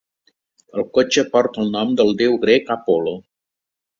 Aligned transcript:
El 0.79 0.85
cotxe 0.97 1.23
porta 1.35 1.61
el 1.65 1.69
nom 1.75 1.93
del 2.01 2.11
déu 2.21 2.39
grec 2.45 2.71
Apol·lo. 2.79 3.13